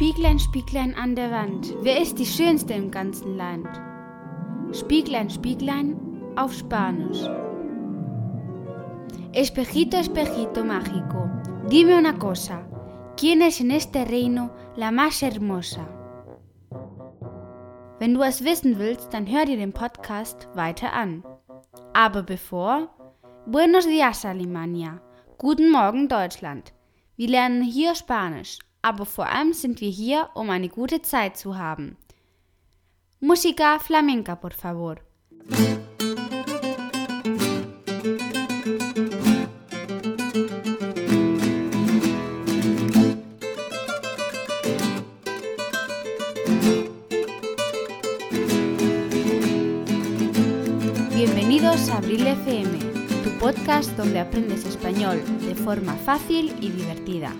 Spieglein, 0.00 0.38
Spieglein 0.38 0.94
an 0.94 1.14
der 1.14 1.30
Wand, 1.30 1.74
wer 1.82 2.00
ist 2.00 2.18
die 2.18 2.24
Schönste 2.24 2.72
im 2.72 2.90
ganzen 2.90 3.36
Land? 3.36 3.68
Spieglein, 4.72 5.28
Spieglein 5.28 5.94
auf 6.36 6.54
Spanisch. 6.54 7.20
Espejito, 9.34 9.98
espejito 9.98 10.64
mágico, 10.64 11.28
dime 11.68 11.98
una 11.98 12.18
cosa, 12.18 12.66
¿quién 13.18 13.42
es 13.42 13.60
en 13.60 13.72
este 13.72 14.06
reino 14.06 14.50
la 14.74 14.90
más 14.90 15.20
hermosa? 15.20 15.86
Wenn 17.98 18.14
du 18.14 18.22
es 18.22 18.42
wissen 18.42 18.78
willst, 18.78 19.12
dann 19.12 19.26
hör 19.26 19.44
dir 19.44 19.58
den 19.58 19.74
Podcast 19.74 20.48
weiter 20.54 20.94
an. 20.94 21.22
Aber 21.92 22.22
bevor, 22.22 22.88
Buenos 23.44 23.84
días 23.86 24.24
Alemania, 24.24 25.02
guten 25.36 25.70
Morgen 25.70 26.08
Deutschland. 26.08 26.72
Wir 27.16 27.28
lernen 27.28 27.62
hier 27.62 27.94
Spanisch, 27.94 28.60
aber 28.82 29.06
vor 29.06 29.26
allem 29.26 29.52
sind 29.52 29.80
wir 29.80 29.90
hier, 29.90 30.30
um 30.34 30.50
eine 30.50 30.68
gute 30.68 31.02
Zeit 31.02 31.36
zu 31.36 31.58
haben. 31.58 31.96
Música 33.20 33.78
flamenca, 33.78 34.34
por 34.34 34.52
favor. 34.52 34.96
Bienvenidos 51.14 51.90
a 51.90 51.98
Abril 51.98 52.26
FM, 52.26 52.78
tu 53.22 53.30
podcast 53.38 53.94
donde 53.98 54.18
aprendes 54.18 54.64
español 54.64 55.22
de 55.46 55.54
forma 55.54 55.94
fácil 56.06 56.54
y 56.62 56.70
divertida. 56.70 57.32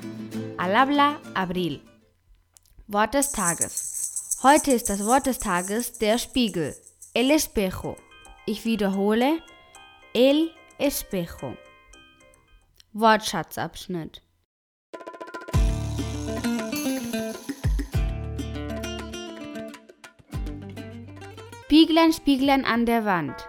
Al 0.62 0.77
habla 0.77 1.19
Abril. 1.33 1.80
Wort 2.86 3.14
des 3.14 3.33
Tages. 3.33 4.39
Heute 4.42 4.72
ist 4.72 4.91
das 4.91 5.06
Wort 5.06 5.25
des 5.25 5.39
Tages 5.39 5.98
der 5.98 6.19
Spiegel. 6.19 6.75
El 7.14 7.30
espejo. 7.30 7.97
Ich 8.44 8.67
wiederhole. 8.67 9.39
El 10.12 10.50
espejo. 10.77 11.56
Wortschatzabschnitt. 12.92 14.20
Spieglein, 21.64 22.12
Spieglein 22.12 22.67
an 22.67 22.84
der 22.84 23.06
Wand. 23.06 23.48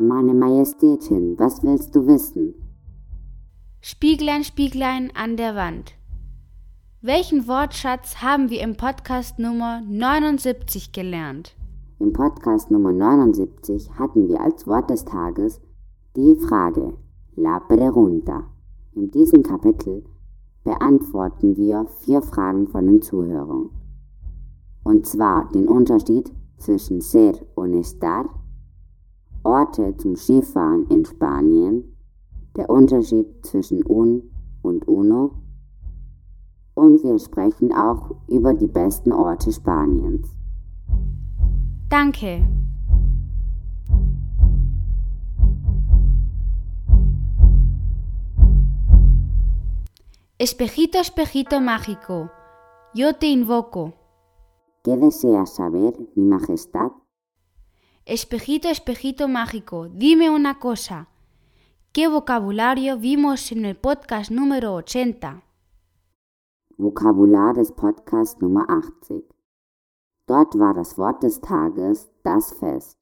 Meine 0.00 0.34
Majestätin, 0.34 1.38
was 1.38 1.62
willst 1.62 1.94
du 1.94 2.04
wissen? 2.08 2.54
Spieglein, 3.82 4.42
Spieglein 4.42 5.12
an 5.14 5.36
der 5.36 5.54
Wand. 5.54 5.94
Welchen 7.08 7.48
Wortschatz 7.48 8.16
haben 8.16 8.50
wir 8.50 8.60
im 8.60 8.76
Podcast 8.76 9.38
Nummer 9.38 9.80
79 9.88 10.92
gelernt? 10.92 11.56
Im 12.00 12.12
Podcast 12.12 12.70
Nummer 12.70 12.92
79 12.92 13.90
hatten 13.98 14.28
wir 14.28 14.38
als 14.42 14.66
Wort 14.66 14.90
des 14.90 15.06
Tages 15.06 15.58
die 16.16 16.36
Frage 16.36 16.92
La 17.34 17.60
Pregunta. 17.60 18.44
In 18.94 19.10
diesem 19.10 19.42
Kapitel 19.42 20.04
beantworten 20.64 21.56
wir 21.56 21.86
vier 22.00 22.20
Fragen 22.20 22.68
von 22.68 22.84
den 22.84 23.00
Zuhörern. 23.00 23.70
Und 24.84 25.06
zwar 25.06 25.48
den 25.48 25.66
Unterschied 25.66 26.30
zwischen 26.58 27.00
ser 27.00 27.32
und 27.54 27.72
estar, 27.72 28.28
Orte 29.44 29.96
zum 29.96 30.14
Skifahren 30.14 30.86
in 30.90 31.06
Spanien, 31.06 31.84
der 32.54 32.68
Unterschied 32.68 33.46
zwischen 33.46 33.82
un 33.86 34.30
und 34.60 34.86
uno 34.86 35.47
und 36.78 37.02
wir 37.02 37.18
sprechen 37.18 37.72
auch 37.72 38.14
über 38.28 38.54
die 38.54 38.68
besten 38.68 39.12
Orte 39.12 39.52
Spaniens. 39.52 40.28
Danke. 41.88 42.46
Espejito, 50.38 50.98
espejito 50.98 51.60
mágico, 51.60 52.30
yo 52.94 53.12
te 53.14 53.26
invoco. 53.26 53.94
¿Qué 54.84 54.96
deseas 54.96 55.56
saber, 55.56 55.94
mi 56.14 56.24
majestad? 56.24 56.92
Espejito, 58.06 58.68
espejito 58.68 59.26
mágico, 59.26 59.88
dime 59.88 60.30
una 60.30 60.60
cosa. 60.60 61.08
¿Qué 61.92 62.06
vocabulario 62.06 62.96
vimos 62.98 63.50
en 63.50 63.64
el 63.64 63.76
podcast 63.76 64.30
número 64.30 64.74
80? 64.74 65.42
Vokabular 66.80 67.54
des 67.54 67.72
Podcasts 67.72 68.40
Nummer 68.40 68.70
80. 68.70 69.24
Dort 70.28 70.56
war 70.60 70.74
das 70.74 70.96
Wort 70.96 71.24
des 71.24 71.40
Tages 71.40 72.08
das 72.22 72.52
Fest, 72.52 72.96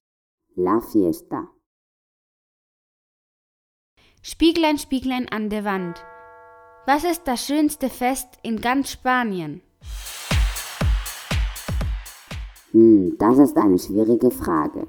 la 0.55 0.81
fiesta. 0.81 1.49
Spieglein, 4.23 4.79
Spieglein 4.79 5.29
an 5.29 5.51
der 5.51 5.67
Wand. 5.67 6.03
Was 6.87 7.05
ist 7.05 7.29
das 7.29 7.45
schönste 7.45 7.91
Fest 7.91 8.39
in 8.43 8.63
ganz 8.63 8.93
Spanien? 8.93 9.61
Hm, 12.71 13.19
das 13.19 13.37
ist 13.37 13.59
eine 13.59 13.79
schwierige 13.79 14.31
Frage. 14.31 14.87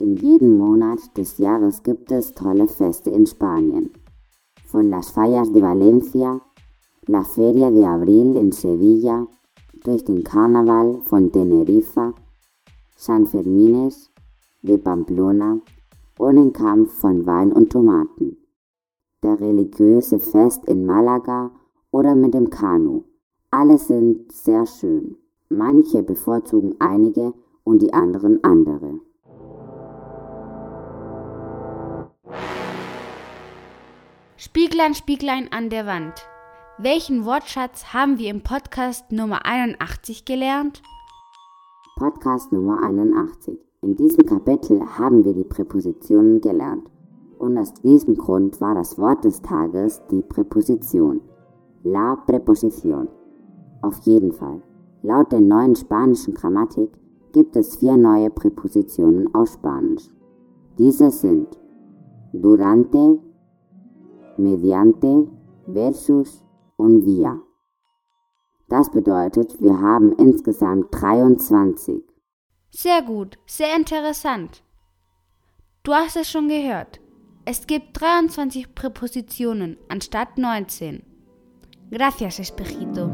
In 0.00 0.16
jedem 0.16 0.58
Monat 0.58 1.16
des 1.16 1.38
Jahres 1.38 1.84
gibt 1.84 2.10
es 2.10 2.34
tolle 2.34 2.66
Feste 2.66 3.10
in 3.10 3.24
Spanien. 3.24 3.92
Von 4.66 4.90
las 4.90 5.12
Fallas 5.12 5.52
de 5.52 5.62
Valencia, 5.62 6.40
la 7.08 7.24
Feria 7.24 7.70
de 7.70 7.84
Abril 7.84 8.36
in 8.36 8.52
Sevilla, 8.52 9.26
durch 9.82 10.04
den 10.04 10.22
Karneval 10.22 11.00
von 11.04 11.32
Teneriffa, 11.32 12.14
San 12.96 13.26
Fermines 13.26 14.10
de 14.62 14.78
Pamplona 14.78 15.58
und 16.18 16.36
den 16.36 16.52
Kampf 16.52 16.92
von 17.00 17.26
Wein 17.26 17.52
und 17.52 17.72
Tomaten. 17.72 18.36
Der 19.24 19.40
religiöse 19.40 20.20
Fest 20.20 20.64
in 20.66 20.86
Malaga 20.86 21.50
oder 21.90 22.14
mit 22.14 22.34
dem 22.34 22.48
Kanu. 22.50 23.02
Alle 23.50 23.78
sind 23.78 24.30
sehr 24.30 24.64
schön. 24.66 25.16
Manche 25.48 26.02
bevorzugen 26.04 26.76
einige 26.78 27.34
und 27.64 27.82
die 27.82 27.92
anderen 27.92 28.42
andere. 28.44 29.00
Spieglein, 34.36 34.94
Spieglein 34.94 35.48
an 35.50 35.68
der 35.68 35.86
Wand. 35.86 36.31
Welchen 36.78 37.26
Wortschatz 37.26 37.92
haben 37.92 38.16
wir 38.16 38.30
im 38.30 38.40
Podcast 38.40 39.12
Nummer 39.12 39.44
81 39.44 40.24
gelernt? 40.24 40.82
Podcast 41.96 42.50
Nummer 42.50 42.82
81. 42.82 43.58
In 43.82 43.94
diesem 43.94 44.24
Kapitel 44.24 44.80
haben 44.80 45.22
wir 45.22 45.34
die 45.34 45.44
Präpositionen 45.44 46.40
gelernt. 46.40 46.88
Und 47.38 47.58
aus 47.58 47.74
diesem 47.74 48.16
Grund 48.16 48.58
war 48.62 48.74
das 48.74 48.96
Wort 48.98 49.22
des 49.22 49.42
Tages 49.42 50.00
die 50.10 50.22
Präposition. 50.22 51.20
La 51.84 52.16
Präposition. 52.16 53.06
Auf 53.82 53.98
jeden 54.06 54.32
Fall. 54.32 54.62
Laut 55.02 55.30
der 55.30 55.42
neuen 55.42 55.76
spanischen 55.76 56.32
Grammatik 56.32 56.90
gibt 57.32 57.54
es 57.54 57.76
vier 57.76 57.98
neue 57.98 58.30
Präpositionen 58.30 59.32
aus 59.34 59.52
Spanisch. 59.52 60.08
Diese 60.78 61.10
sind 61.10 61.48
durante, 62.32 63.18
mediante, 64.38 65.28
versus 65.70 66.42
und 66.82 67.06
via. 67.06 67.40
Das 68.68 68.90
bedeutet, 68.90 69.60
wir 69.60 69.78
haben 69.80 70.12
insgesamt 70.18 70.86
23. 70.92 72.02
Sehr 72.70 73.02
gut, 73.02 73.38
sehr 73.46 73.76
interessant. 73.76 74.62
Du 75.82 75.92
hast 75.92 76.16
es 76.16 76.30
schon 76.30 76.48
gehört. 76.48 77.00
Es 77.44 77.66
gibt 77.66 78.00
23 78.00 78.74
Präpositionen 78.74 79.76
anstatt 79.88 80.38
19. 80.38 81.02
Gracias, 81.90 82.38
Espejito. 82.38 83.10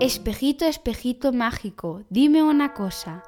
Espejito, 0.00 0.64
espejito 0.66 1.32
mágico, 1.32 2.02
dime 2.10 2.42
una 2.42 2.74
cosa. 2.74 3.22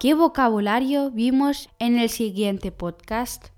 ¿Qué 0.00 0.14
vocabulario 0.14 1.10
vimos 1.10 1.68
en 1.78 1.98
el 1.98 2.08
siguiente 2.08 2.72
podcast? 2.72 3.52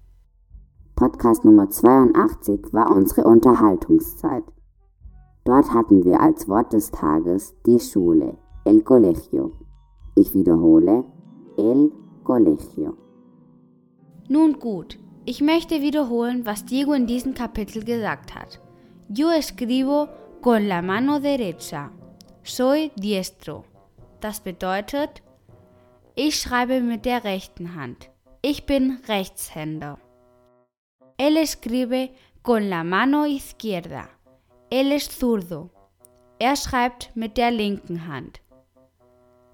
Podcast 1.00 1.46
Nummer 1.46 1.70
82 1.70 2.74
war 2.74 2.90
unsere 2.90 3.24
Unterhaltungszeit. 3.26 4.44
Dort 5.46 5.72
hatten 5.72 6.04
wir 6.04 6.20
als 6.20 6.46
Wort 6.46 6.74
des 6.74 6.90
Tages 6.90 7.54
die 7.64 7.80
Schule, 7.80 8.36
el 8.66 8.82
colegio. 8.82 9.52
Ich 10.14 10.34
wiederhole, 10.34 11.04
el 11.56 11.90
colegio. 12.22 12.98
Nun 14.28 14.58
gut, 14.60 14.98
ich 15.24 15.40
möchte 15.40 15.80
wiederholen, 15.80 16.44
was 16.44 16.66
Diego 16.66 16.92
in 16.92 17.06
diesem 17.06 17.32
Kapitel 17.32 17.82
gesagt 17.82 18.34
hat. 18.34 18.60
Yo 19.08 19.30
escribo 19.30 20.06
con 20.42 20.68
la 20.68 20.82
mano 20.82 21.18
derecha. 21.18 21.92
Soy 22.42 22.90
diestro. 22.94 23.64
Das 24.20 24.40
bedeutet, 24.40 25.22
ich 26.14 26.36
schreibe 26.36 26.82
mit 26.82 27.06
der 27.06 27.24
rechten 27.24 27.74
Hand. 27.74 28.10
Ich 28.42 28.66
bin 28.66 28.98
Rechtshänder. 29.08 29.96
Él 31.20 31.36
escribe 31.36 32.14
con 32.40 32.70
la 32.70 32.82
mano 32.82 33.26
izquierda. 33.26 34.08
él 34.70 34.90
es 34.90 35.10
zurdo. 35.18 35.68
Er 36.38 36.56
schreibt 36.56 37.14
mit 37.14 37.36
der 37.36 37.50
linken 37.50 38.06
Hand. 38.08 38.40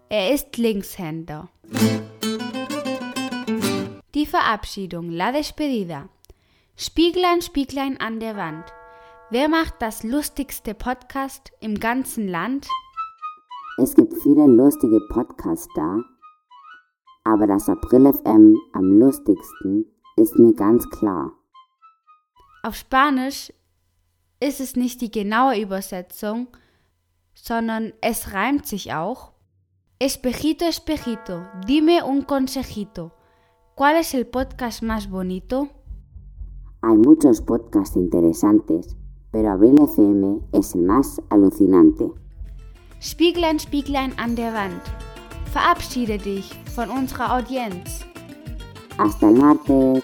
Er 0.08 0.32
ist 0.32 0.58
Linkshänder. 0.58 1.48
Die 4.14 4.26
Verabschiedung, 4.26 5.10
la 5.10 5.32
despedida. 5.32 6.08
Spieglein, 6.76 7.42
Spieglein 7.42 7.98
an 8.00 8.20
der 8.20 8.36
Wand. 8.36 8.66
Wer 9.30 9.48
macht 9.48 9.74
das 9.80 10.04
lustigste 10.04 10.72
Podcast 10.72 11.50
im 11.58 11.80
ganzen 11.80 12.28
Land? 12.28 12.68
Es 13.78 13.96
gibt 13.96 14.14
viele 14.22 14.46
lustige 14.46 15.00
Podcasts 15.08 15.66
da, 15.74 16.00
aber 17.24 17.48
das 17.48 17.68
April 17.68 18.12
FM 18.12 18.56
am 18.72 19.00
lustigsten 19.00 19.84
ist 20.16 20.38
mir 20.38 20.54
ganz 20.54 20.88
klar. 20.90 21.32
Auf 22.66 22.74
Spanisch 22.74 23.52
ist 24.40 24.60
es 24.60 24.74
nicht 24.74 25.00
die 25.00 25.12
genaue 25.12 25.56
Übersetzung, 25.56 26.48
sondern 27.32 27.92
es 28.00 28.32
reimt 28.32 28.66
sich 28.66 28.92
auch. 28.92 29.34
Espejito, 30.00 30.64
espejito, 30.64 31.44
dime 31.68 32.04
un 32.04 32.26
consejito. 32.26 33.12
¿Cuál 33.76 34.00
es 34.00 34.14
el 34.14 34.26
podcast 34.26 34.82
más 34.82 35.08
bonito? 35.08 35.68
Hay 36.82 36.96
muchos 36.96 37.40
podcasts 37.40 37.94
interesantes, 37.94 38.96
pero 39.30 39.52
Abril 39.52 39.80
FM 39.80 40.40
es 40.50 40.74
el 40.74 40.82
más 40.82 41.22
alucinante. 41.30 42.10
Spieglein, 43.00 43.60
Spieglein 43.60 44.12
an 44.18 44.34
der 44.34 44.52
Wand. 44.52 44.82
Verabschiede 45.52 46.18
dich 46.18 46.50
von 46.74 46.90
unserer 46.90 47.32
Audienz. 47.32 48.04
Hasta 48.98 49.28
el 49.28 49.36
martes. 49.36 50.02